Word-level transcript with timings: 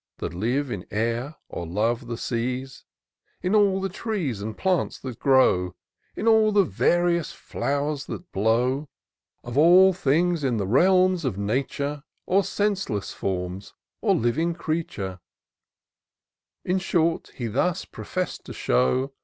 That 0.17 0.33
live 0.33 0.71
in 0.71 0.87
air, 0.89 1.35
or 1.47 1.67
love 1.67 2.07
the 2.07 2.17
seas; 2.17 2.85
In 3.43 3.53
all 3.53 3.79
the 3.79 3.87
trees 3.87 4.41
and 4.41 4.57
plants 4.57 4.97
that 4.97 5.19
grow, 5.19 5.75
In 6.15 6.27
all 6.27 6.51
the 6.51 6.63
various 6.63 7.31
flowers 7.33 8.07
that 8.07 8.31
blow; 8.31 8.89
Of 9.43 9.59
all 9.59 9.93
things 9.93 10.43
in 10.43 10.57
the 10.57 10.65
realms 10.65 11.23
of 11.23 11.37
nature, 11.37 12.01
Or 12.25 12.43
senseless 12.43 13.13
forms, 13.13 13.75
or 14.01 14.15
living 14.15 14.55
creature: 14.55 15.19
In 16.65 16.79
short, 16.79 17.29
he 17.35 17.45
thus 17.45 17.85
profess'd 17.85 18.43
to 18.45 18.53
show. 18.53 19.13